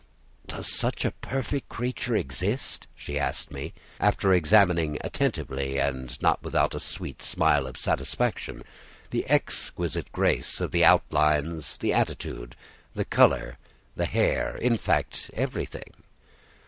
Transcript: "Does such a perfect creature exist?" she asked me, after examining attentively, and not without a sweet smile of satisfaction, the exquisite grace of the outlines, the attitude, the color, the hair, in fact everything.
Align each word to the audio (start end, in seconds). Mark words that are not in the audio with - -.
"Does 0.47 0.65
such 0.73 1.05
a 1.05 1.11
perfect 1.11 1.69
creature 1.69 2.15
exist?" 2.15 2.87
she 2.95 3.19
asked 3.19 3.51
me, 3.51 3.71
after 3.99 4.33
examining 4.33 4.97
attentively, 5.01 5.77
and 5.79 6.19
not 6.23 6.41
without 6.41 6.73
a 6.73 6.79
sweet 6.79 7.21
smile 7.21 7.67
of 7.67 7.77
satisfaction, 7.77 8.63
the 9.11 9.29
exquisite 9.29 10.11
grace 10.11 10.59
of 10.59 10.71
the 10.71 10.83
outlines, 10.83 11.77
the 11.77 11.93
attitude, 11.93 12.55
the 12.95 13.05
color, 13.05 13.59
the 13.95 14.07
hair, 14.07 14.57
in 14.57 14.75
fact 14.79 15.29
everything. 15.35 15.93